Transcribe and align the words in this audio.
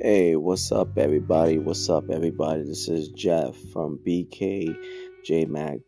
Hey, 0.00 0.36
what's 0.36 0.70
up, 0.70 0.96
everybody? 0.96 1.58
What's 1.58 1.90
up, 1.90 2.08
everybody? 2.08 2.62
This 2.62 2.86
is 2.86 3.08
Jeff 3.08 3.56
from 3.72 3.98
BKJMac 4.06 4.76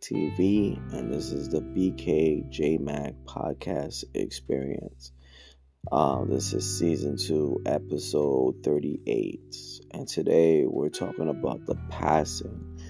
TV, 0.01 0.93
and 0.93 1.15
this 1.15 1.31
is 1.31 1.49
the 1.49 1.61
BKJMac 1.61 3.15
Podcast 3.25 4.03
Experience. 4.13 5.13
Uh, 5.93 6.25
this 6.25 6.53
is 6.55 6.77
season 6.77 7.19
two, 7.19 7.63
episode 7.65 8.65
38, 8.65 9.41
and 9.93 10.09
today 10.09 10.67
we're 10.67 10.89
talking 10.89 11.29
about 11.29 11.65
the 11.67 11.77
passing 11.89 12.81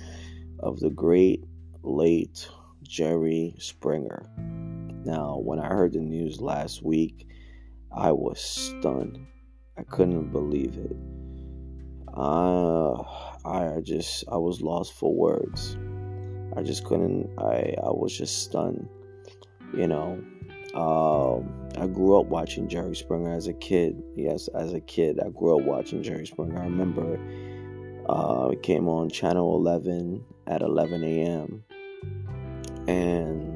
of 0.58 0.80
the 0.80 0.88
great 0.88 1.44
late 1.82 2.48
Jerry 2.82 3.56
Springer. 3.58 4.24
Now, 5.04 5.36
when 5.36 5.58
I 5.58 5.66
heard 5.66 5.92
the 5.92 6.00
news 6.00 6.40
last 6.40 6.82
week, 6.82 7.28
I 7.94 8.12
was 8.12 8.40
stunned. 8.40 9.26
I 9.80 9.82
couldn't 9.84 10.30
believe 10.30 10.76
it. 10.76 10.94
Uh, 12.12 13.02
I 13.46 13.80
just 13.82 14.24
I 14.30 14.36
was 14.36 14.60
lost 14.60 14.92
for 14.92 15.14
words. 15.14 15.78
I 16.54 16.62
just 16.62 16.84
couldn't. 16.84 17.30
I 17.38 17.74
I 17.82 17.88
was 17.88 18.14
just 18.16 18.42
stunned. 18.42 18.86
You 19.72 19.86
know, 19.86 20.22
um, 20.74 21.50
I 21.78 21.86
grew 21.86 22.20
up 22.20 22.26
watching 22.26 22.68
Jerry 22.68 22.94
Springer 22.94 23.32
as 23.32 23.46
a 23.46 23.54
kid. 23.54 24.02
Yes, 24.16 24.48
as 24.48 24.74
a 24.74 24.80
kid, 24.80 25.18
I 25.18 25.30
grew 25.30 25.58
up 25.58 25.64
watching 25.64 26.02
Jerry 26.02 26.26
Springer. 26.26 26.60
I 26.60 26.64
remember 26.64 27.18
uh, 28.06 28.50
it 28.52 28.62
came 28.62 28.86
on 28.86 29.08
Channel 29.08 29.56
11 29.56 30.22
at 30.46 30.60
11 30.60 31.04
a.m. 31.04 31.64
And 32.86 33.49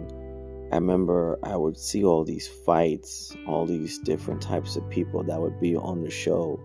I 0.74 0.78
remember 0.78 1.38
I 1.44 1.56
would 1.56 1.78
see 1.78 2.02
all 2.02 2.24
these 2.24 2.48
fights, 2.48 3.32
all 3.46 3.64
these 3.64 4.00
different 4.00 4.42
types 4.42 4.74
of 4.74 4.90
people 4.90 5.22
that 5.22 5.40
would 5.40 5.60
be 5.60 5.76
on 5.76 6.02
the 6.02 6.10
show. 6.10 6.58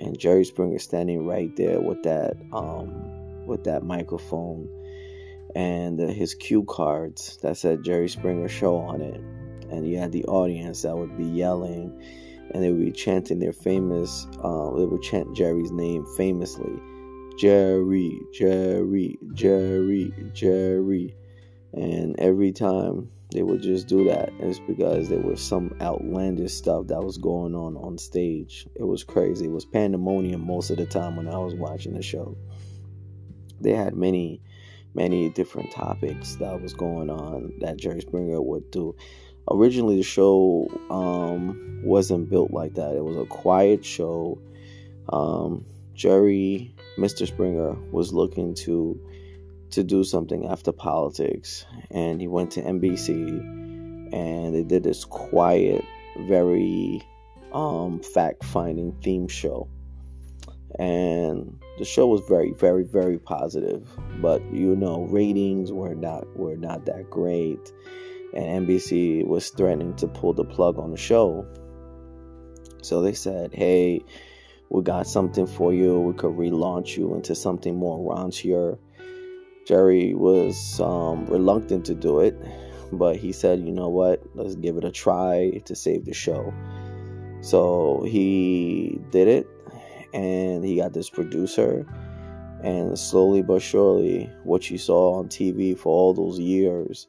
And 0.00 0.18
Jerry 0.18 0.46
Springer 0.46 0.78
standing 0.78 1.26
right 1.26 1.54
there 1.54 1.78
with 1.78 2.04
that 2.04 2.38
um, 2.54 3.44
with 3.46 3.64
that 3.64 3.82
microphone 3.82 4.66
and 5.54 6.00
uh, 6.00 6.06
his 6.06 6.32
cue 6.34 6.64
cards 6.64 7.36
that 7.42 7.58
said 7.58 7.84
Jerry 7.84 8.08
Springer 8.08 8.48
Show 8.48 8.78
on 8.78 9.02
it, 9.02 9.20
and 9.70 9.86
you 9.86 9.98
had 9.98 10.12
the 10.12 10.24
audience 10.24 10.80
that 10.80 10.96
would 10.96 11.18
be 11.18 11.26
yelling, 11.26 12.02
and 12.50 12.64
they 12.64 12.72
would 12.72 12.82
be 12.82 12.92
chanting 12.92 13.40
their 13.40 13.52
famous. 13.52 14.26
Um, 14.42 14.78
they 14.78 14.86
would 14.86 15.02
chant 15.02 15.36
Jerry's 15.36 15.70
name 15.70 16.06
famously, 16.16 16.80
Jerry, 17.36 18.18
Jerry, 18.32 19.18
Jerry, 19.34 20.14
Jerry, 20.32 21.14
and 21.74 22.18
every 22.18 22.50
time 22.50 23.10
they 23.34 23.42
would 23.42 23.60
just 23.60 23.88
do 23.88 24.04
that. 24.04 24.32
It's 24.38 24.60
because 24.60 25.08
there 25.08 25.18
was 25.18 25.42
some 25.42 25.76
outlandish 25.80 26.52
stuff 26.52 26.86
that 26.86 27.02
was 27.02 27.18
going 27.18 27.56
on 27.56 27.76
on 27.76 27.98
stage. 27.98 28.68
It 28.76 28.84
was 28.84 29.02
crazy. 29.02 29.46
It 29.46 29.50
was 29.50 29.64
pandemonium 29.64 30.46
most 30.46 30.70
of 30.70 30.76
the 30.76 30.86
time 30.86 31.16
when 31.16 31.26
I 31.26 31.36
was 31.38 31.52
watching 31.52 31.94
the 31.94 32.02
show. 32.02 32.36
They 33.60 33.72
had 33.72 33.96
many, 33.96 34.40
many 34.94 35.30
different 35.30 35.72
topics 35.72 36.36
that 36.36 36.62
was 36.62 36.74
going 36.74 37.10
on 37.10 37.54
that 37.58 37.76
Jerry 37.76 38.02
Springer 38.02 38.40
would 38.40 38.70
do. 38.70 38.94
Originally, 39.50 39.96
the 39.96 40.04
show 40.04 40.68
um, 40.88 41.80
wasn't 41.82 42.30
built 42.30 42.52
like 42.52 42.74
that. 42.74 42.94
It 42.94 43.04
was 43.04 43.16
a 43.16 43.26
quiet 43.26 43.84
show. 43.84 44.38
Um, 45.08 45.64
Jerry, 45.92 46.72
Mr. 46.96 47.26
Springer, 47.26 47.72
was 47.90 48.12
looking 48.12 48.54
to 48.54 49.00
to 49.74 49.84
do 49.84 50.04
something 50.04 50.46
after 50.46 50.72
politics 50.72 51.66
and 51.90 52.20
he 52.20 52.28
went 52.28 52.52
to 52.52 52.62
NBC 52.62 53.08
and 54.12 54.54
they 54.54 54.62
did 54.62 54.82
this 54.84 55.04
quiet 55.04 55.84
very 56.18 57.02
um, 57.52 58.00
fact 58.00 58.44
finding 58.44 58.92
theme 59.02 59.28
show. 59.28 59.68
And 60.78 61.60
the 61.78 61.84
show 61.84 62.06
was 62.06 62.22
very 62.28 62.52
very 62.52 62.84
very 62.84 63.18
positive 63.18 63.88
but 64.20 64.42
you 64.52 64.76
know 64.76 65.02
ratings 65.02 65.72
were 65.72 65.94
not 65.94 66.36
were 66.36 66.56
not 66.56 66.86
that 66.86 67.10
great 67.10 67.72
and 68.32 68.66
NBC 68.66 69.26
was 69.26 69.50
threatening 69.50 69.94
to 69.96 70.08
pull 70.08 70.32
the 70.32 70.44
plug 70.44 70.78
on 70.78 70.90
the 70.90 70.96
show. 70.96 71.46
So 72.82 73.02
they 73.02 73.14
said 73.14 73.52
hey 73.54 74.04
we 74.70 74.82
got 74.82 75.06
something 75.06 75.46
for 75.46 75.72
you. 75.72 76.00
We 76.00 76.14
could 76.14 76.32
relaunch 76.32 76.96
you 76.96 77.14
into 77.14 77.34
something 77.34 77.76
more 77.76 78.14
raunchier 78.14 78.78
Jerry 79.66 80.14
was 80.14 80.80
um, 80.80 81.26
reluctant 81.26 81.84
to 81.86 81.94
do 81.94 82.20
it, 82.20 82.36
but 82.92 83.16
he 83.16 83.32
said, 83.32 83.60
you 83.60 83.72
know 83.72 83.88
what, 83.88 84.22
let's 84.34 84.54
give 84.56 84.76
it 84.76 84.84
a 84.84 84.90
try 84.90 85.62
to 85.64 85.74
save 85.74 86.04
the 86.04 86.14
show. 86.14 86.52
So 87.40 88.04
he 88.08 89.00
did 89.10 89.28
it, 89.28 89.46
and 90.12 90.64
he 90.64 90.76
got 90.76 90.92
this 90.92 91.10
producer. 91.10 91.86
And 92.62 92.98
slowly 92.98 93.42
but 93.42 93.60
surely, 93.60 94.30
what 94.44 94.70
you 94.70 94.78
saw 94.78 95.18
on 95.18 95.28
TV 95.28 95.76
for 95.76 95.90
all 95.90 96.14
those 96.14 96.38
years, 96.38 97.06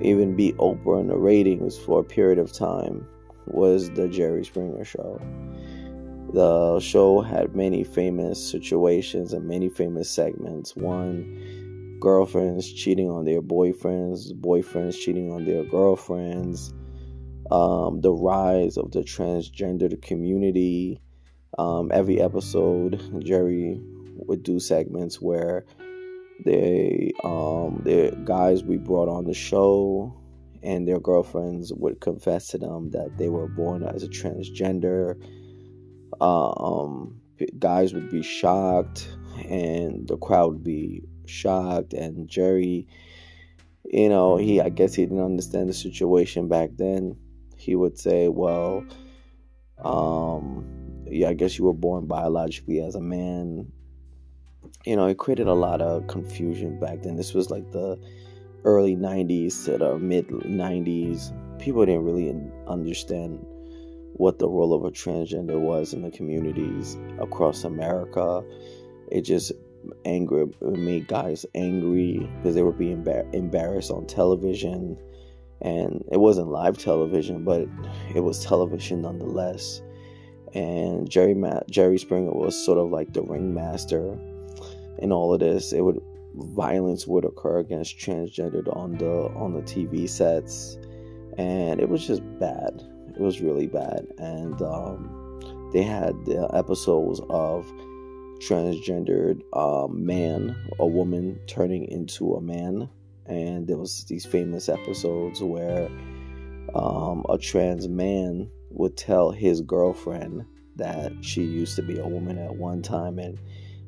even 0.00 0.36
beat 0.36 0.56
Oprah 0.56 1.00
in 1.00 1.08
the 1.08 1.18
ratings 1.18 1.76
for 1.76 2.00
a 2.00 2.04
period 2.04 2.38
of 2.38 2.50
time, 2.52 3.06
was 3.46 3.90
the 3.90 4.08
Jerry 4.08 4.44
Springer 4.44 4.84
Show. 4.84 5.20
The 6.32 6.78
show 6.80 7.20
had 7.20 7.56
many 7.56 7.82
famous 7.82 8.50
situations 8.50 9.32
and 9.32 9.46
many 9.46 9.68
famous 9.68 10.08
segments. 10.08 10.76
One, 10.76 11.59
girlfriends 12.00 12.72
cheating 12.72 13.10
on 13.10 13.24
their 13.24 13.42
boyfriends, 13.42 14.32
boyfriends 14.32 14.98
cheating 14.98 15.30
on 15.30 15.44
their 15.44 15.64
girlfriends, 15.64 16.72
um, 17.50 18.00
the 18.00 18.12
rise 18.12 18.76
of 18.76 18.90
the 18.90 19.00
transgender 19.00 20.00
community. 20.00 21.00
Um, 21.58 21.90
every 21.92 22.20
episode, 22.20 23.22
Jerry 23.24 23.80
would 23.82 24.42
do 24.42 24.60
segments 24.60 25.20
where 25.20 25.66
they, 26.44 27.12
um, 27.22 27.82
the 27.84 28.18
guys 28.24 28.64
we 28.64 28.78
brought 28.78 29.08
on 29.08 29.24
the 29.24 29.34
show 29.34 30.16
and 30.62 30.86
their 30.86 31.00
girlfriends 31.00 31.72
would 31.72 32.00
confess 32.00 32.48
to 32.48 32.58
them 32.58 32.90
that 32.90 33.16
they 33.16 33.28
were 33.28 33.48
born 33.48 33.82
as 33.82 34.02
a 34.02 34.08
transgender. 34.08 35.20
Uh, 36.20 36.50
um, 36.50 37.20
guys 37.58 37.94
would 37.94 38.10
be 38.10 38.22
shocked, 38.22 39.08
and 39.48 40.06
the 40.06 40.18
crowd 40.18 40.52
would 40.52 40.64
be 40.64 41.02
shocked 41.30 41.92
and 41.94 42.28
Jerry 42.28 42.88
you 43.84 44.08
know 44.08 44.36
he 44.36 44.60
I 44.60 44.68
guess 44.68 44.94
he 44.94 45.04
didn't 45.04 45.24
understand 45.24 45.68
the 45.68 45.74
situation 45.74 46.48
back 46.48 46.70
then. 46.76 47.16
He 47.56 47.74
would 47.74 47.98
say 47.98 48.28
well 48.28 48.84
um 49.78 51.04
yeah 51.06 51.28
I 51.28 51.34
guess 51.34 51.58
you 51.58 51.64
were 51.64 51.72
born 51.72 52.06
biologically 52.06 52.80
as 52.80 52.94
a 52.94 53.00
man. 53.00 53.72
You 54.84 54.96
know 54.96 55.06
it 55.06 55.18
created 55.18 55.46
a 55.46 55.54
lot 55.54 55.80
of 55.80 56.06
confusion 56.06 56.78
back 56.78 57.02
then. 57.02 57.16
This 57.16 57.34
was 57.34 57.50
like 57.50 57.70
the 57.72 57.98
early 58.64 58.96
90s 58.96 59.64
to 59.64 59.78
the 59.78 59.98
mid 59.98 60.28
90s 60.28 61.32
people 61.60 61.84
didn't 61.84 62.04
really 62.04 62.34
understand 62.66 63.44
what 64.14 64.38
the 64.38 64.48
role 64.48 64.74
of 64.74 64.84
a 64.84 64.90
transgender 64.90 65.58
was 65.58 65.92
in 65.92 66.02
the 66.02 66.10
communities 66.10 66.96
across 67.20 67.64
America. 67.64 68.42
It 69.10 69.22
just 69.22 69.52
anger 70.04 70.46
made 70.60 71.08
guys 71.08 71.46
angry 71.54 72.28
because 72.36 72.54
they 72.54 72.62
were 72.62 72.72
being 72.72 73.06
embarrassed 73.32 73.90
on 73.90 74.06
television. 74.06 74.98
And 75.62 76.04
it 76.10 76.18
wasn't 76.18 76.48
live 76.48 76.78
television 76.78 77.44
but 77.44 77.68
it 78.14 78.20
was 78.20 78.44
television 78.44 79.02
nonetheless. 79.02 79.82
And 80.54 81.08
jerry 81.08 81.34
Ma- 81.34 81.60
jerry 81.70 81.98
springer 81.98 82.32
was 82.32 82.64
sort 82.64 82.78
of 82.78 82.90
like 82.90 83.12
the 83.12 83.22
ringmaster 83.22 84.18
in 84.98 85.12
all 85.12 85.32
of 85.34 85.40
this. 85.40 85.72
It 85.72 85.82
would 85.82 86.00
violence 86.34 87.06
would 87.06 87.24
occur 87.24 87.58
against 87.58 87.98
transgendered 87.98 88.74
on 88.74 88.96
the 88.98 89.30
on 89.36 89.52
the 89.52 89.62
tv 89.62 90.08
sets. 90.08 90.78
And 91.38 91.80
it 91.80 91.88
was 91.88 92.06
just 92.06 92.22
bad. 92.38 92.82
It 93.08 93.20
was 93.20 93.40
really 93.40 93.66
bad. 93.66 94.06
And 94.18 94.60
um, 94.62 95.70
they 95.72 95.82
had 95.82 96.14
the 96.24 96.48
episodes 96.52 97.20
of 97.30 97.70
transgendered 98.40 99.42
um, 99.52 100.04
man 100.04 100.56
a 100.78 100.86
woman 100.86 101.38
turning 101.46 101.84
into 101.88 102.34
a 102.34 102.40
man. 102.40 102.88
And 103.26 103.66
there 103.66 103.76
was 103.76 104.04
these 104.04 104.26
famous 104.26 104.68
episodes 104.68 105.42
where 105.42 105.88
um, 106.74 107.24
a 107.28 107.38
trans 107.38 107.88
man 107.88 108.50
would 108.70 108.96
tell 108.96 109.30
his 109.30 109.60
girlfriend 109.60 110.44
that 110.76 111.12
she 111.20 111.42
used 111.42 111.76
to 111.76 111.82
be 111.82 111.98
a 111.98 112.06
woman 112.06 112.38
at 112.38 112.56
one 112.56 112.82
time. 112.82 113.18
And 113.18 113.38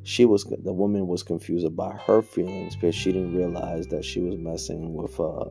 she 0.05 0.25
was 0.25 0.45
the 0.45 0.73
woman 0.73 1.07
was 1.07 1.23
confused 1.23 1.67
about 1.67 2.01
her 2.03 2.23
feelings 2.23 2.75
because 2.75 2.95
she 2.95 3.13
didn't 3.13 3.37
realize 3.37 3.87
that 3.89 4.05
she 4.05 4.21
was 4.21 4.37
messing 4.37 4.95
with 4.95 5.19
uh 5.21 5.45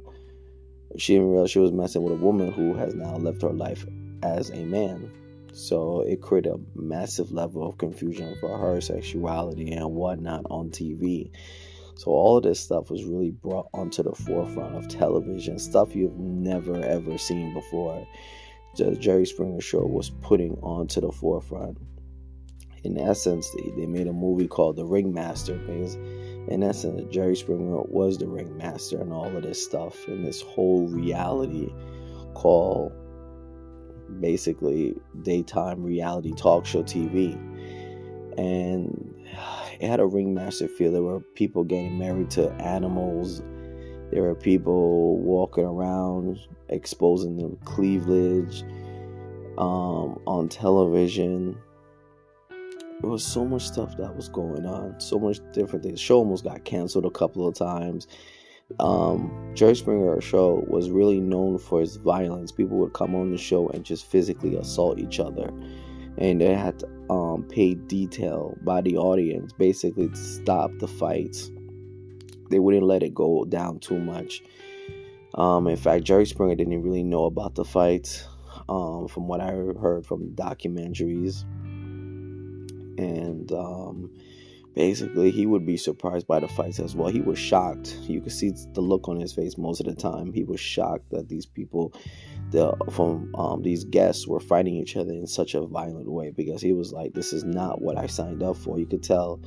she 0.97 1.13
didn't 1.13 1.31
realize 1.31 1.51
she 1.51 1.59
was 1.59 1.71
messing 1.71 2.03
with 2.03 2.13
a 2.13 2.17
woman 2.23 2.51
who 2.51 2.73
has 2.73 2.93
now 2.93 3.15
lived 3.15 3.41
her 3.41 3.53
life 3.53 3.85
as 4.23 4.49
a 4.49 4.63
man 4.65 5.09
so 5.53 6.01
it 6.01 6.21
created 6.21 6.53
a 6.53 6.79
massive 6.79 7.31
level 7.31 7.67
of 7.67 7.77
confusion 7.77 8.35
for 8.39 8.57
her 8.57 8.79
sexuality 8.81 9.71
and 9.71 9.91
whatnot 9.91 10.45
on 10.49 10.69
TV. 10.69 11.31
So 11.95 12.11
all 12.11 12.37
of 12.37 12.43
this 12.43 12.59
stuff 12.59 12.89
was 12.89 13.03
really 13.03 13.31
brought 13.31 13.67
onto 13.73 14.01
the 14.01 14.13
forefront 14.13 14.75
of 14.75 14.87
television, 14.87 15.59
stuff 15.59 15.95
you've 15.95 16.17
never 16.17 16.75
ever 16.83 17.17
seen 17.17 17.53
before. 17.53 18.07
The 18.77 18.95
Jerry 18.95 19.25
Springer 19.25 19.61
show 19.61 19.85
was 19.85 20.09
putting 20.09 20.53
onto 20.61 21.01
the 21.01 21.11
forefront. 21.11 21.77
in 22.83 22.97
essence, 22.97 23.49
they, 23.51 23.69
they 23.81 23.85
made 23.85 24.07
a 24.07 24.13
movie 24.13 24.47
called 24.47 24.77
The 24.77 24.85
Ringmaster 24.85 25.57
because, 25.57 25.95
in 26.47 26.63
essence, 26.63 27.03
Jerry 27.13 27.35
Springer 27.35 27.81
was 27.81 28.17
the 28.17 28.27
ringmaster 28.27 28.99
and 28.99 29.13
all 29.13 29.35
of 29.35 29.43
this 29.43 29.63
stuff 29.63 30.07
and 30.07 30.25
this 30.25 30.41
whole 30.41 30.87
reality 30.87 31.71
called 32.33 32.93
basically 34.19 34.95
daytime 35.21 35.83
reality 35.83 36.33
talk 36.35 36.65
show 36.65 36.83
TV. 36.83 37.33
And 38.37 39.25
it 39.79 39.87
had 39.87 39.99
a 39.99 40.05
ringmaster 40.05 40.67
feel. 40.67 40.91
There 40.91 41.01
were 41.01 41.19
people 41.19 41.63
getting 41.63 41.97
married 41.97 42.29
to 42.31 42.51
animals. 42.53 43.41
There 44.11 44.23
were 44.23 44.35
people 44.35 45.17
walking 45.17 45.65
around 45.65 46.39
exposing 46.69 47.37
their 47.37 47.49
cleavage 47.63 48.63
um, 49.57 50.19
on 50.27 50.49
television 50.49 51.57
there 53.01 53.09
was 53.09 53.25
so 53.25 53.43
much 53.43 53.63
stuff 53.63 53.97
that 53.97 54.15
was 54.15 54.29
going 54.29 54.65
on, 54.65 54.99
so 54.99 55.17
much 55.17 55.39
different 55.53 55.83
things. 55.83 55.99
The 55.99 56.05
show 56.05 56.17
almost 56.17 56.43
got 56.43 56.63
canceled 56.63 57.05
a 57.05 57.09
couple 57.09 57.47
of 57.47 57.55
times. 57.55 58.07
Um, 58.79 59.51
Jerry 59.53 59.75
Springer 59.75 60.21
show 60.21 60.63
was 60.67 60.89
really 60.89 61.19
known 61.19 61.57
for 61.57 61.81
its 61.81 61.97
violence. 61.97 62.51
People 62.51 62.77
would 62.77 62.93
come 62.93 63.15
on 63.15 63.31
the 63.31 63.37
show 63.37 63.69
and 63.69 63.83
just 63.83 64.05
physically 64.05 64.55
assault 64.55 64.99
each 64.99 65.19
other, 65.19 65.51
and 66.17 66.41
they 66.41 66.53
had 66.53 66.79
to 66.79 66.87
um, 67.09 67.43
pay 67.43 67.75
detail 67.75 68.57
by 68.63 68.81
the 68.81 68.97
audience 68.97 69.53
basically 69.53 70.09
to 70.09 70.15
stop 70.15 70.71
the 70.79 70.87
fights. 70.87 71.51
They 72.49 72.59
wouldn't 72.59 72.83
let 72.85 73.03
it 73.03 73.13
go 73.13 73.45
down 73.45 73.79
too 73.79 73.99
much. 73.99 74.41
Um, 75.35 75.67
in 75.67 75.77
fact, 75.77 76.03
Jerry 76.03 76.25
Springer 76.25 76.55
didn't 76.55 76.81
really 76.81 77.03
know 77.03 77.25
about 77.25 77.55
the 77.55 77.63
fights, 77.63 78.27
um, 78.67 79.07
from 79.07 79.27
what 79.27 79.41
I 79.41 79.51
heard 79.51 80.05
from 80.05 80.31
documentaries 80.31 81.43
and 82.97 83.51
um, 83.51 84.11
basically 84.73 85.31
he 85.31 85.45
would 85.45 85.65
be 85.65 85.77
surprised 85.77 86.27
by 86.27 86.39
the 86.39 86.47
fights 86.47 86.79
as 86.79 86.95
well. 86.95 87.09
He 87.09 87.21
was 87.21 87.37
shocked. 87.37 87.97
You 88.03 88.21
could 88.21 88.31
see 88.31 88.51
the 88.73 88.81
look 88.81 89.07
on 89.07 89.19
his 89.19 89.33
face 89.33 89.57
most 89.57 89.79
of 89.79 89.85
the 89.85 89.95
time. 89.95 90.31
He 90.33 90.43
was 90.43 90.59
shocked 90.59 91.09
that 91.11 91.29
these 91.29 91.45
people, 91.45 91.93
the 92.51 92.73
from 92.91 93.33
um, 93.35 93.61
these 93.61 93.83
guests, 93.83 94.27
were 94.27 94.39
fighting 94.39 94.75
each 94.75 94.95
other 94.95 95.11
in 95.11 95.27
such 95.27 95.55
a 95.55 95.65
violent 95.65 96.09
way 96.09 96.31
because 96.31 96.61
he 96.61 96.73
was 96.73 96.91
like, 96.91 97.13
"This 97.13 97.33
is 97.33 97.43
not 97.43 97.81
what 97.81 97.97
I 97.97 98.07
signed 98.07 98.43
up 98.43 98.57
for." 98.57 98.79
You 98.79 98.85
could 98.85 99.03
tell 99.03 99.41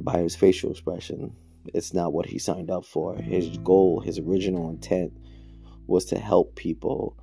by 0.00 0.18
his 0.18 0.36
facial 0.36 0.70
expression. 0.70 1.32
It's 1.74 1.92
not 1.92 2.12
what 2.12 2.26
he 2.26 2.38
signed 2.38 2.70
up 2.70 2.84
for. 2.84 3.16
His 3.16 3.58
goal, 3.58 4.00
his 4.00 4.18
original 4.18 4.70
intent, 4.70 5.12
was 5.86 6.06
to 6.06 6.18
help 6.18 6.54
people, 6.56 7.16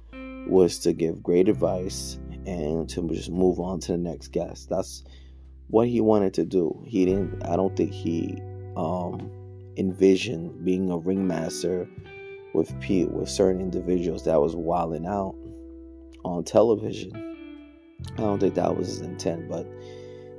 was 0.47 0.79
to 0.79 0.94
give 0.94 1.23
great 1.23 1.50
advice, 1.50 2.19
and 2.45 2.88
to 2.89 3.07
just 3.09 3.31
move 3.31 3.59
on 3.59 3.79
to 3.81 3.94
the 3.94 3.97
next 3.97 4.29
guest. 4.29 4.69
That's 4.69 5.03
what 5.67 5.88
he 5.88 6.01
wanted 6.01 6.33
to 6.35 6.45
do. 6.45 6.83
He 6.85 7.06
didn't. 7.06 7.44
I 7.45 7.56
don't 7.56 7.75
think 7.75 7.91
he 7.91 8.39
um, 8.75 9.31
envisioned 9.77 10.63
being 10.63 10.89
a 10.91 10.97
ringmaster 10.97 11.88
with 12.53 12.79
Pete 12.79 13.12
with 13.12 13.29
certain 13.29 13.62
individuals 13.62 14.23
that 14.25 14.39
was 14.41 14.56
wilding 14.56 15.06
out 15.06 15.35
on 16.23 16.44
television. 16.44 17.35
I 18.13 18.21
don't 18.21 18.39
think 18.39 18.56
that 18.56 18.75
was 18.77 18.88
his 18.88 19.01
intent, 19.01 19.50
but 19.50 19.67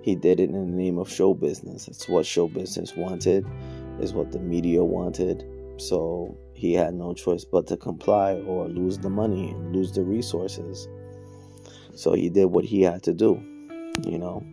he 0.02 0.14
did 0.14 0.40
it 0.40 0.50
in 0.50 0.70
the 0.70 0.76
name 0.76 0.98
of 0.98 1.10
show 1.10 1.34
business. 1.34 1.88
It's 1.88 2.08
what 2.08 2.24
show 2.24 2.48
business 2.48 2.94
wanted, 2.96 3.44
is 4.00 4.12
what 4.12 4.32
the 4.32 4.38
media 4.38 4.84
wanted. 4.84 5.44
So 5.78 6.38
he 6.54 6.72
had 6.72 6.94
no 6.94 7.12
choice 7.12 7.44
but 7.44 7.66
to 7.66 7.76
comply 7.76 8.34
or 8.46 8.68
lose 8.68 8.98
the 8.98 9.10
money 9.10 9.50
and 9.50 9.74
lose 9.74 9.92
the 9.92 10.02
resources. 10.02 10.88
So 11.94 12.12
he 12.12 12.30
did 12.30 12.46
what 12.46 12.64
he 12.64 12.82
had 12.82 13.02
to 13.04 13.12
do, 13.12 13.42
you 14.04 14.18
know. 14.18 14.44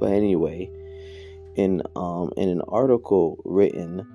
But 0.00 0.12
anyway, 0.12 0.70
in 1.54 1.82
um, 1.94 2.32
in 2.36 2.48
an 2.48 2.62
article 2.62 3.40
written 3.44 4.06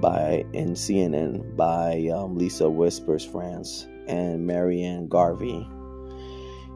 by 0.00 0.44
in 0.52 0.72
CNN 0.72 1.56
by 1.56 2.08
um, 2.08 2.36
Lisa 2.36 2.64
Respers 2.64 3.30
France 3.30 3.86
and 4.08 4.46
Marianne 4.46 5.08
Garvey, 5.08 5.68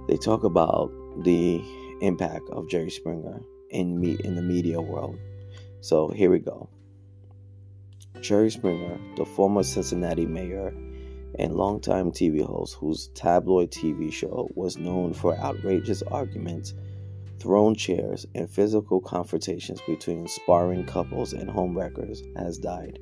they 0.09 0.19
talk 0.19 0.45
about 0.45 0.93
the 1.25 1.63
impact 2.03 2.49
of 2.51 2.69
Jerry 2.69 2.91
Springer 2.91 3.41
in 3.71 3.99
me 3.99 4.19
in 4.23 4.37
the 4.37 4.43
media 4.43 4.81
world. 4.81 5.19
So 5.81 6.09
here 6.09 6.31
we 6.31 6.39
go. 6.39 6.69
Jerry 8.21 8.51
Springer, 8.51 8.99
the 9.17 9.25
former 9.25 9.63
Cincinnati 9.63 10.27
mayor 10.27 10.75
and 11.39 11.55
longtime 11.55 12.11
TV 12.11 12.45
host 12.45 12.75
whose 12.75 13.09
tabloid 13.15 13.71
TV 13.71 14.13
show 14.13 14.51
was 14.55 14.77
known 14.77 15.15
for 15.15 15.35
outrageous 15.39 16.03
arguments 16.03 16.75
thrown 17.41 17.75
chairs, 17.75 18.27
and 18.35 18.49
physical 18.49 19.01
confrontations 19.01 19.81
between 19.87 20.29
sparring 20.29 20.85
couples 20.85 21.33
and 21.33 21.51
homewreckers 21.51 22.23
has 22.37 22.59
died. 22.59 22.99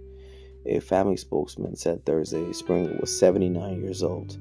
A 0.67 0.81
family 0.81 1.17
spokesman 1.17 1.77
said 1.77 2.05
Thursday 2.05 2.53
Springer 2.53 2.97
was 3.01 3.19
79 3.19 3.81
years 3.81 4.03
old. 4.03 4.39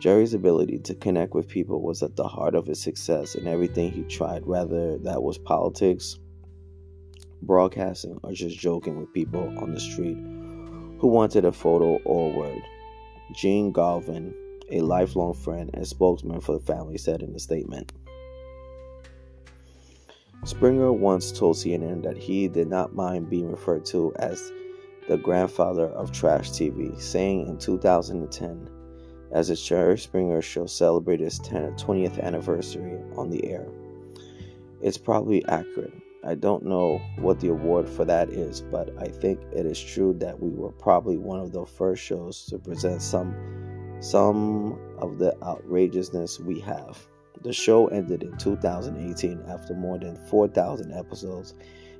Jerry's 0.00 0.34
ability 0.34 0.78
to 0.80 0.94
connect 0.94 1.34
with 1.34 1.48
people 1.48 1.82
was 1.82 2.02
at 2.02 2.14
the 2.14 2.28
heart 2.28 2.54
of 2.54 2.66
his 2.66 2.80
success 2.80 3.34
in 3.34 3.48
everything 3.48 3.90
he 3.90 4.04
tried, 4.04 4.46
whether 4.46 4.96
that 4.98 5.22
was 5.22 5.38
politics, 5.38 6.18
broadcasting, 7.42 8.18
or 8.22 8.32
just 8.32 8.58
joking 8.58 9.00
with 9.00 9.12
people 9.12 9.52
on 9.58 9.74
the 9.74 9.80
street 9.80 10.18
who 10.98 11.08
wanted 11.08 11.44
a 11.44 11.52
photo 11.52 11.96
or 12.04 12.32
a 12.32 12.36
word. 12.36 12.62
Gene 13.32 13.72
Galvin, 13.72 14.34
a 14.70 14.80
lifelong 14.80 15.34
friend 15.34 15.70
and 15.74 15.86
spokesman 15.86 16.40
for 16.40 16.58
the 16.58 16.64
family, 16.64 16.98
said 16.98 17.22
in 17.22 17.34
a 17.34 17.38
statement. 17.38 17.92
Springer 20.44 20.92
once 20.92 21.32
told 21.32 21.56
CNN 21.56 22.02
that 22.04 22.16
he 22.16 22.48
did 22.48 22.68
not 22.68 22.94
mind 22.94 23.28
being 23.28 23.50
referred 23.50 23.84
to 23.86 24.12
as 24.16 24.52
the 25.08 25.16
grandfather 25.16 25.86
of 25.86 26.12
trash 26.12 26.50
TV, 26.50 26.98
saying 27.00 27.46
in 27.46 27.58
2010, 27.58 28.68
as 29.32 29.48
the 29.48 29.56
Jerry 29.56 29.98
Springer 29.98 30.40
show 30.40 30.66
celebrated 30.66 31.26
its 31.26 31.38
20th 31.40 32.20
anniversary 32.20 32.98
on 33.16 33.30
the 33.30 33.44
air. 33.46 33.66
It's 34.80 34.98
probably 34.98 35.44
accurate. 35.46 35.92
I 36.24 36.34
don't 36.34 36.64
know 36.64 37.00
what 37.18 37.40
the 37.40 37.48
award 37.48 37.88
for 37.88 38.04
that 38.04 38.30
is, 38.30 38.60
but 38.60 38.90
I 38.98 39.08
think 39.08 39.40
it 39.52 39.66
is 39.66 39.80
true 39.80 40.14
that 40.18 40.40
we 40.40 40.50
were 40.50 40.72
probably 40.72 41.16
one 41.16 41.40
of 41.40 41.52
the 41.52 41.64
first 41.64 42.02
shows 42.02 42.44
to 42.46 42.58
present 42.58 43.02
some 43.02 43.34
some 44.00 44.78
of 44.98 45.18
the 45.18 45.36
outrageousness 45.42 46.38
we 46.38 46.60
have. 46.60 46.98
The 47.42 47.52
show 47.52 47.86
ended 47.88 48.22
in 48.22 48.36
2018 48.36 49.44
after 49.48 49.74
more 49.74 49.98
than 49.98 50.16
4,000 50.26 50.92
episodes 50.92 51.54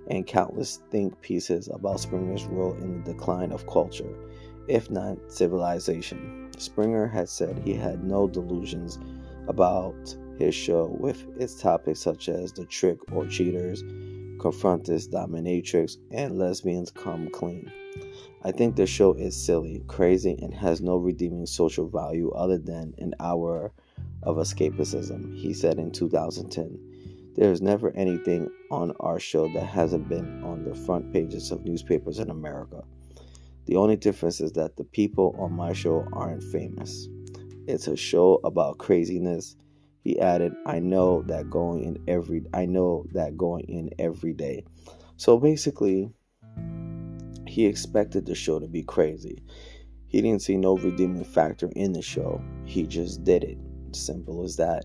and 0.09 0.27
countless 0.27 0.81
think 0.91 1.21
pieces 1.21 1.69
about 1.69 2.01
Springer's 2.01 2.45
role 2.47 2.75
in 2.75 3.03
the 3.03 3.13
decline 3.13 3.53
of 3.53 3.67
culture, 3.67 4.15
if 4.67 4.91
not 4.91 5.17
civilization. 5.29 6.51
Springer 6.59 7.07
had 7.07 7.29
said 7.29 7.59
he 7.59 7.75
had 7.75 8.03
no 8.03 8.27
delusions 8.27 8.99
about 9.47 10.17
his 10.39 10.55
show 10.55 10.97
with 10.99 11.25
its 11.39 11.61
topics 11.61 12.01
such 12.01 12.29
as 12.29 12.53
the 12.53 12.65
trick 12.67 12.99
or 13.13 13.27
cheaters, 13.27 13.83
confronters, 14.39 15.09
dominatrix, 15.09 15.97
and 16.11 16.39
lesbians 16.39 16.91
come 16.91 17.29
clean. 17.31 17.71
I 18.43 18.53
think 18.53 18.77
the 18.77 18.87
show 18.87 19.15
is 19.15 19.37
silly, 19.37 19.83
crazy, 19.89 20.39
and 20.41 20.55
has 20.55 20.81
no 20.81 20.97
redeeming 20.97 21.47
social 21.47 21.89
value 21.89 22.31
other 22.31 22.59
than 22.59 22.95
an 22.99 23.15
hour 23.21 23.73
of 24.23 24.37
escapism, 24.37 25.37
he 25.37 25.53
said 25.53 25.79
in 25.79 25.91
2010. 25.91 27.33
There 27.37 27.53
is 27.53 27.63
never 27.63 27.91
anything 27.97 28.51
on 28.71 28.93
our 29.01 29.21
show 29.21 29.49
that 29.53 29.67
hasn't 29.67 30.09
been 30.09 30.43
on 30.43 30.65
the 30.65 30.75
front 30.75 31.13
pages 31.13 31.53
of 31.53 31.65
newspapers 31.65 32.19
in 32.19 32.31
America. 32.31 32.83
The 33.67 33.77
only 33.77 33.97
difference 33.97 34.41
is 34.41 34.53
that 34.53 34.77
the 34.77 34.85
people 34.85 35.37
on 35.39 35.53
my 35.53 35.73
show 35.73 36.05
aren't 36.13 36.43
famous. 36.43 37.07
It's 37.69 37.87
a 37.87 37.97
show 37.97 38.41
about 38.45 38.79
craziness. 38.79 39.57
He 40.03 40.19
added, 40.19 40.55
I 40.67 40.79
know 40.81 41.23
that 41.29 41.51
going 41.51 41.85
in 41.85 42.03
every 42.09 42.43
I 42.55 42.65
know 42.65 43.05
that 43.13 43.37
going 43.37 43.67
in 43.69 43.91
every 43.99 44.33
day. 44.33 44.65
So 45.17 45.39
basically, 45.39 46.11
he 47.47 47.67
expected 47.67 48.25
the 48.25 48.35
show 48.35 48.59
to 48.59 48.67
be 48.67 48.83
crazy. 48.83 49.43
He 50.07 50.23
didn't 50.23 50.43
see 50.43 50.57
no 50.57 50.77
redeeming 50.77 51.25
factor 51.25 51.69
in 51.77 51.93
the 51.93 52.03
show. 52.03 52.43
He 52.65 52.85
just 52.85 53.23
did 53.23 53.45
it. 53.45 53.59
Simple 53.93 54.45
as 54.45 54.57
that. 54.57 54.85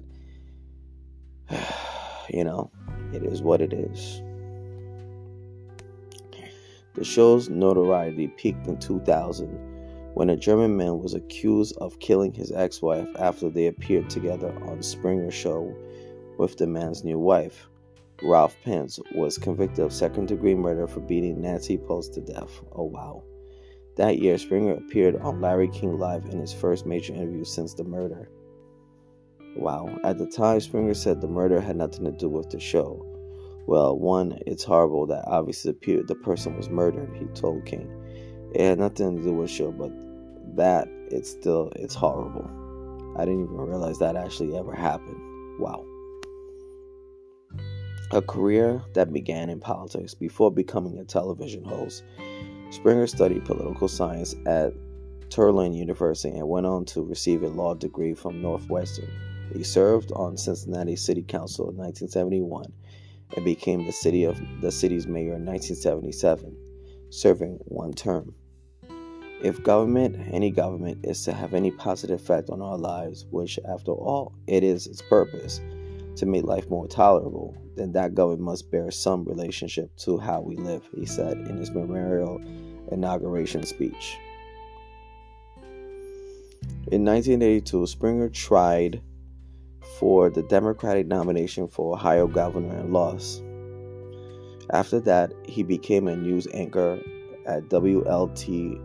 you 2.29 2.43
know, 2.43 2.71
it 3.13 3.23
is 3.23 3.41
what 3.41 3.61
it 3.61 3.73
is. 3.73 4.21
The 6.95 7.03
show's 7.03 7.49
notoriety 7.49 8.27
peaked 8.27 8.67
in 8.67 8.77
2000 8.77 9.73
when 10.13 10.29
a 10.29 10.37
German 10.37 10.77
man 10.77 10.99
was 10.99 11.15
accused 11.15 11.75
of 11.77 11.99
killing 11.99 12.33
his 12.33 12.51
ex 12.51 12.81
wife 12.81 13.09
after 13.17 13.49
they 13.49 13.65
appeared 13.67 14.09
together 14.09 14.55
on 14.67 14.83
Springer 14.83 15.31
show 15.31 15.75
with 16.37 16.57
the 16.57 16.67
man's 16.67 17.03
new 17.03 17.17
wife. 17.17 17.67
Ralph 18.21 18.55
Panitz 18.63 18.99
was 19.15 19.39
convicted 19.39 19.83
of 19.83 19.91
second 19.91 20.27
degree 20.27 20.53
murder 20.53 20.87
for 20.87 20.99
beating 20.99 21.41
Nancy 21.41 21.77
Pelosi 21.77 22.13
to 22.13 22.21
death. 22.21 22.61
Oh, 22.73 22.83
wow. 22.83 23.23
That 23.97 24.19
year, 24.19 24.37
Springer 24.37 24.73
appeared 24.73 25.17
on 25.17 25.41
Larry 25.41 25.67
King 25.67 25.97
Live 25.97 26.25
in 26.25 26.39
his 26.39 26.53
first 26.53 26.85
major 26.85 27.13
interview 27.13 27.43
since 27.43 27.73
the 27.73 27.83
murder. 27.83 28.29
Wow. 29.55 29.99
At 30.03 30.17
the 30.17 30.25
time, 30.25 30.59
Springer 30.59 30.93
said 30.93 31.21
the 31.21 31.27
murder 31.27 31.61
had 31.61 31.75
nothing 31.75 32.05
to 32.05 32.11
do 32.11 32.27
with 32.27 32.49
the 32.49 32.59
show. 32.59 33.05
Well, 33.65 33.97
one, 33.97 34.39
it's 34.45 34.63
horrible 34.63 35.05
that 35.07 35.23
obviously 35.27 35.71
the, 35.71 36.15
person 36.15 36.57
was 36.57 36.69
murdered, 36.69 37.15
he 37.15 37.25
told 37.27 37.65
King. 37.65 37.89
It 38.53 38.61
had 38.61 38.79
nothing 38.79 39.17
to 39.17 39.23
do 39.23 39.33
with 39.33 39.47
the 39.47 39.53
show, 39.53 39.71
but 39.71 39.91
that, 40.55 40.87
it's 41.11 41.29
still, 41.29 41.71
it's 41.75 41.95
horrible. 41.95 42.49
I 43.17 43.25
didn't 43.25 43.43
even 43.43 43.57
realize 43.57 43.99
that 43.99 44.15
actually 44.15 44.57
ever 44.57 44.73
happened. 44.73 45.59
Wow. 45.59 45.85
A 48.11 48.21
career 48.21 48.81
that 48.95 49.13
began 49.13 49.49
in 49.49 49.59
politics 49.59 50.13
before 50.13 50.51
becoming 50.51 50.97
a 50.99 51.05
television 51.05 51.63
host. 51.63 52.03
Springer 52.71 53.07
studied 53.07 53.45
political 53.45 53.87
science 53.87 54.35
at 54.45 54.73
Tulane 55.29 55.73
University 55.73 56.35
and 56.35 56.47
went 56.47 56.65
on 56.65 56.85
to 56.85 57.01
receive 57.01 57.43
a 57.43 57.47
law 57.47 57.73
degree 57.75 58.13
from 58.13 58.41
Northwestern. 58.41 59.09
He 59.53 59.63
served 59.63 60.11
on 60.15 60.35
Cincinnati 60.35 60.95
City 60.95 61.21
Council 61.21 61.69
in 61.69 61.77
1971 61.77 62.73
and 63.35 63.45
became 63.45 63.85
the 63.85 63.91
city 63.91 64.23
of 64.23 64.39
the 64.61 64.71
city's 64.71 65.05
mayor 65.05 65.35
in 65.35 65.45
1977, 65.45 66.57
serving 67.09 67.59
one 67.65 67.93
term. 67.93 68.33
If 69.43 69.61
government, 69.61 70.15
any 70.31 70.49
government, 70.49 71.05
is 71.05 71.23
to 71.25 71.33
have 71.33 71.53
any 71.53 71.69
positive 71.69 72.19
effect 72.19 72.49
on 72.49 72.61
our 72.61 72.77
lives, 72.77 73.25
which 73.29 73.59
after 73.67 73.91
all 73.91 74.33
it 74.47 74.63
is 74.63 74.87
its 74.87 75.01
purpose, 75.01 75.61
to 76.15 76.25
make 76.25 76.45
life 76.45 76.69
more 76.69 76.87
tolerable, 76.87 77.55
then 77.75 77.91
that 77.91 78.15
government 78.15 78.41
must 78.41 78.71
bear 78.71 78.89
some 78.89 79.23
relationship 79.25 79.95
to 79.97 80.17
how 80.17 80.41
we 80.41 80.55
live, 80.55 80.87
he 80.95 81.05
said 81.05 81.37
in 81.37 81.57
his 81.57 81.71
memorial 81.71 82.41
inauguration 82.91 83.63
speech. 83.65 84.17
In 86.91 87.03
1982, 87.03 87.87
Springer 87.87 88.29
tried 88.29 89.01
for 89.99 90.29
the 90.29 90.43
Democratic 90.43 91.07
nomination 91.07 91.67
for 91.67 91.93
Ohio 91.93 92.27
governor 92.27 92.77
and 92.77 92.93
lost. 92.93 93.43
After 94.71 94.99
that, 95.01 95.33
he 95.45 95.63
became 95.63 96.07
a 96.07 96.15
news 96.15 96.47
anchor 96.53 96.99
at 97.45 97.63
WLTT 97.69 98.79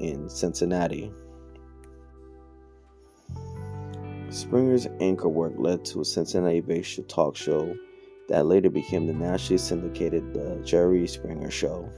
in 0.00 0.28
Cincinnati. 0.28 1.12
Springer's 4.30 4.86
anchor 5.00 5.28
work 5.28 5.52
led 5.56 5.84
to 5.86 6.00
a 6.00 6.04
Cincinnati 6.04 6.60
based 6.60 7.08
talk 7.08 7.36
show 7.36 7.74
that 8.28 8.46
later 8.46 8.70
became 8.70 9.06
the 9.06 9.12
nationally 9.12 9.58
syndicated 9.58 10.34
The 10.34 10.60
Jerry 10.64 11.06
Springer 11.06 11.50
Show. 11.50 11.88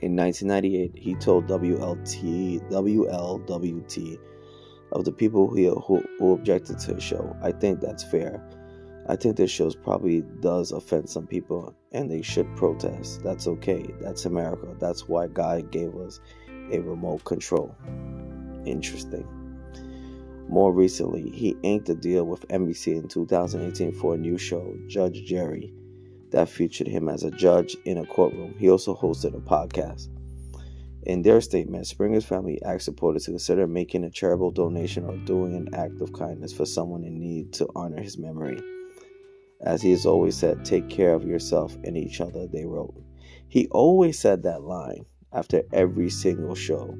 In 0.00 0.16
1998, 0.16 0.92
he 0.96 1.14
told 1.14 1.46
WLT, 1.46 2.70
WLWT 2.70 4.18
of 4.94 5.04
the 5.04 5.12
people 5.12 5.48
who, 5.48 5.74
who, 5.80 6.02
who 6.18 6.32
objected 6.32 6.78
to 6.78 6.94
the 6.94 7.00
show. 7.00 7.36
I 7.42 7.52
think 7.52 7.80
that's 7.80 8.04
fair. 8.04 8.42
I 9.06 9.16
think 9.16 9.36
this 9.36 9.50
show 9.50 9.70
probably 9.70 10.22
does 10.40 10.72
offend 10.72 11.10
some 11.10 11.26
people 11.26 11.74
and 11.92 12.10
they 12.10 12.22
should 12.22 12.54
protest. 12.56 13.22
That's 13.22 13.46
okay. 13.46 13.86
That's 14.00 14.24
America. 14.24 14.74
That's 14.78 15.08
why 15.08 15.26
God 15.26 15.70
gave 15.70 15.94
us 15.96 16.20
a 16.72 16.78
remote 16.78 17.24
control. 17.24 17.74
Interesting. 18.64 19.28
More 20.48 20.72
recently, 20.72 21.30
he 21.30 21.56
inked 21.62 21.88
a 21.88 21.94
deal 21.94 22.24
with 22.24 22.48
NBC 22.48 22.96
in 22.96 23.08
2018 23.08 23.92
for 23.92 24.14
a 24.14 24.18
new 24.18 24.38
show, 24.38 24.76
Judge 24.86 25.24
Jerry, 25.24 25.72
that 26.30 26.48
featured 26.48 26.86
him 26.86 27.08
as 27.08 27.24
a 27.24 27.30
judge 27.30 27.76
in 27.84 27.98
a 27.98 28.06
courtroom. 28.06 28.54
He 28.58 28.70
also 28.70 28.94
hosted 28.94 29.34
a 29.34 29.40
podcast. 29.40 30.08
In 31.04 31.20
their 31.20 31.42
statement, 31.42 31.86
Springer's 31.86 32.24
family 32.24 32.62
asked 32.62 32.86
supporters 32.86 33.24
to 33.24 33.32
consider 33.32 33.66
making 33.66 34.04
a 34.04 34.10
charitable 34.10 34.52
donation 34.52 35.04
or 35.04 35.18
doing 35.18 35.54
an 35.54 35.74
act 35.74 36.00
of 36.00 36.14
kindness 36.14 36.52
for 36.52 36.64
someone 36.64 37.04
in 37.04 37.20
need 37.20 37.52
to 37.54 37.68
honor 37.76 38.00
his 38.00 38.16
memory. 38.16 38.58
As 39.60 39.82
he 39.82 39.90
has 39.90 40.06
always 40.06 40.34
said, 40.34 40.64
take 40.64 40.88
care 40.88 41.12
of 41.12 41.26
yourself 41.26 41.76
and 41.84 41.98
each 41.98 42.22
other, 42.22 42.46
they 42.46 42.64
wrote. 42.64 42.94
He 43.48 43.68
always 43.68 44.18
said 44.18 44.42
that 44.42 44.62
line 44.62 45.04
after 45.30 45.62
every 45.74 46.08
single 46.08 46.54
show. 46.54 46.96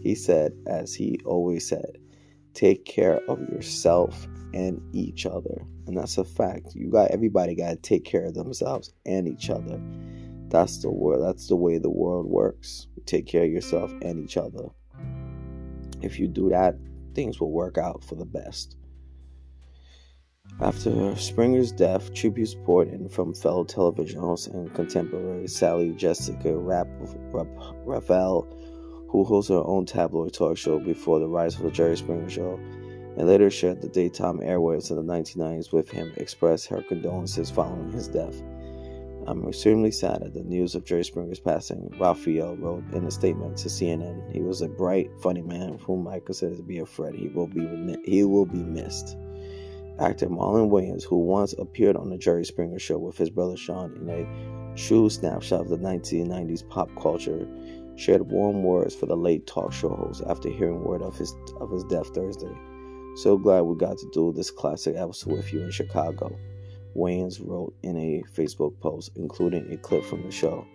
He 0.00 0.16
said, 0.16 0.52
as 0.66 0.92
he 0.92 1.20
always 1.24 1.68
said, 1.68 1.98
take 2.54 2.84
care 2.84 3.20
of 3.28 3.38
yourself 3.48 4.26
and 4.52 4.82
each 4.92 5.26
other. 5.26 5.64
And 5.86 5.96
that's 5.96 6.18
a 6.18 6.24
fact. 6.24 6.74
You 6.74 6.90
got 6.90 7.12
everybody 7.12 7.54
got 7.54 7.70
to 7.70 7.76
take 7.76 8.04
care 8.04 8.24
of 8.24 8.34
themselves 8.34 8.92
and 9.06 9.28
each 9.28 9.48
other. 9.48 9.80
That's 10.48 10.78
the 10.78 10.90
world. 10.90 11.24
That's 11.24 11.48
the 11.48 11.56
way 11.56 11.78
the 11.78 11.90
world 11.90 12.26
works. 12.26 12.86
Take 13.06 13.26
care 13.26 13.44
of 13.44 13.50
yourself 13.50 13.92
and 14.02 14.24
each 14.24 14.36
other. 14.36 14.68
If 16.02 16.18
you 16.18 16.28
do 16.28 16.50
that, 16.50 16.76
things 17.14 17.40
will 17.40 17.50
work 17.50 17.78
out 17.78 18.04
for 18.04 18.14
the 18.14 18.24
best. 18.24 18.76
After 20.60 21.16
Springer's 21.16 21.72
death, 21.72 22.12
tributes 22.14 22.54
poured 22.54 22.88
in 22.88 23.08
from 23.08 23.34
fellow 23.34 23.64
television 23.64 24.20
hosts 24.20 24.46
and 24.46 24.72
contemporary 24.74 25.48
Sally 25.48 25.92
Jessy 25.92 26.36
Raphael, 26.44 28.46
who 29.08 29.24
hosts 29.24 29.50
her 29.50 29.62
own 29.64 29.86
tabloid 29.86 30.32
talk 30.32 30.56
show 30.56 30.78
before 30.78 31.18
the 31.18 31.28
rise 31.28 31.56
of 31.56 31.62
the 31.62 31.70
Jerry 31.70 31.96
Springer 31.96 32.28
Show, 32.28 32.60
and 33.16 33.26
later 33.26 33.50
shared 33.50 33.80
the 33.80 33.88
daytime 33.88 34.38
airwaves 34.38 34.90
in 34.90 34.96
the 34.96 35.12
1990s 35.12 35.72
with 35.72 35.88
him, 35.88 36.12
expressed 36.16 36.66
her 36.66 36.82
condolences 36.82 37.50
following 37.50 37.90
his 37.90 38.08
death. 38.08 38.42
I'm 39.26 39.46
extremely 39.48 39.90
sad 39.90 40.22
at 40.22 40.34
the 40.34 40.42
news 40.42 40.74
of 40.74 40.84
Jerry 40.84 41.04
Springer's 41.04 41.40
passing, 41.40 41.90
Raphael 41.98 42.56
wrote 42.56 42.84
in 42.92 43.06
a 43.06 43.10
statement 43.10 43.56
to 43.58 43.68
CNN. 43.68 44.30
He 44.30 44.42
was 44.42 44.60
a 44.60 44.68
bright, 44.68 45.10
funny 45.22 45.40
man 45.40 45.78
whom 45.78 46.06
I 46.06 46.20
consider 46.20 46.56
to 46.56 46.62
be 46.62 46.78
a 46.78 46.86
friend. 46.86 47.14
He 47.14 47.28
will 47.28 47.46
be 47.46 47.96
he 48.04 48.24
will 48.24 48.44
be 48.44 48.62
missed. 48.62 49.16
Actor 49.98 50.28
Marlon 50.28 50.68
Wayans, 50.70 51.04
who 51.04 51.18
once 51.18 51.54
appeared 51.54 51.96
on 51.96 52.10
the 52.10 52.18
Jerry 52.18 52.44
Springer 52.44 52.78
Show 52.78 52.98
with 52.98 53.16
his 53.16 53.30
brother 53.30 53.56
Sean 53.56 53.96
in 53.96 54.10
a 54.10 54.76
true 54.76 55.08
snapshot 55.08 55.60
of 55.60 55.68
the 55.68 55.78
1990s 55.78 56.68
pop 56.68 56.90
culture, 57.00 57.48
shared 57.96 58.30
warm 58.30 58.62
words 58.62 58.94
for 58.94 59.06
the 59.06 59.16
late 59.16 59.46
talk 59.46 59.72
show 59.72 59.90
host 59.90 60.22
after 60.28 60.50
hearing 60.50 60.84
word 60.84 61.00
of 61.00 61.16
his 61.16 61.34
of 61.60 61.70
his 61.70 61.84
death 61.84 62.08
Thursday. 62.08 62.54
So 63.16 63.38
glad 63.38 63.62
we 63.62 63.76
got 63.76 63.96
to 63.98 64.10
do 64.12 64.32
this 64.32 64.50
classic 64.50 64.96
episode 64.96 65.34
with 65.34 65.52
you 65.52 65.62
in 65.62 65.70
Chicago. 65.70 66.36
Wayans 66.96 67.40
wrote 67.44 67.74
in 67.82 67.96
a 67.96 68.22
Facebook 68.34 68.78
post, 68.80 69.10
including 69.16 69.72
a 69.72 69.76
clip 69.76 70.04
from 70.04 70.22
the 70.22 70.30
show. 70.30 70.66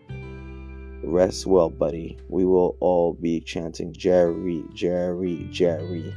Rest 1.03 1.45
well, 1.45 1.69
buddy. 1.69 2.17
We 2.27 2.45
will 2.45 2.75
all 2.81 3.13
be 3.13 3.39
chanting 3.39 3.93
Jerry, 3.93 4.65
Jerry, 4.73 5.47
Jerry. 5.49 6.13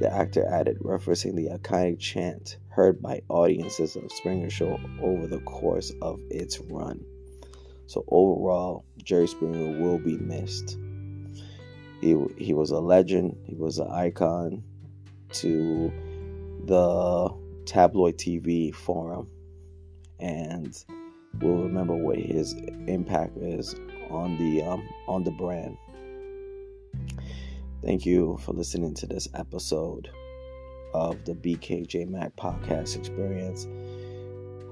The 0.00 0.12
actor 0.12 0.44
added, 0.46 0.80
referencing 0.80 1.36
the 1.36 1.56
iconic 1.56 2.00
chant 2.00 2.56
heard 2.68 3.00
by 3.00 3.22
audiences 3.28 3.94
of 3.94 4.10
Springer 4.10 4.50
Show 4.50 4.80
over 5.00 5.28
the 5.28 5.38
course 5.40 5.92
of 6.02 6.18
its 6.30 6.58
run. 6.58 7.04
So 7.86 8.04
overall, 8.08 8.84
Jerry 9.04 9.28
Springer 9.28 9.80
will 9.80 9.98
be 9.98 10.16
missed. 10.16 10.76
He, 12.00 12.16
he 12.36 12.54
was 12.54 12.70
a 12.70 12.80
legend. 12.80 13.36
He 13.44 13.54
was 13.54 13.78
an 13.78 13.88
icon 13.88 14.64
to 15.34 15.92
the 16.64 17.28
tabloid 17.66 18.18
TV 18.18 18.74
forum 18.74 19.28
and 20.20 20.84
we'll 21.40 21.62
remember 21.62 21.94
what 21.94 22.16
his 22.16 22.52
impact 22.86 23.36
is 23.38 23.74
on 24.10 24.36
the 24.38 24.62
um, 24.62 24.88
on 25.08 25.24
the 25.24 25.30
brand. 25.32 25.76
Thank 27.82 28.06
you 28.06 28.38
for 28.42 28.52
listening 28.52 28.94
to 28.94 29.06
this 29.06 29.28
episode 29.34 30.08
of 30.94 31.24
the 31.24 31.34
BKJ 31.34 32.08
Mac 32.08 32.34
podcast 32.36 32.96
experience. 32.96 33.66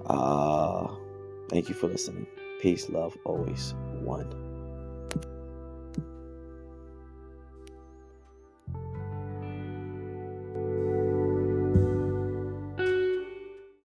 Uh, 0.06 0.88
thank 1.50 1.68
you 1.68 1.74
for 1.74 1.88
listening. 1.88 2.26
Peace, 2.60 2.88
love, 2.88 3.16
always 3.24 3.74
one. 4.00 4.41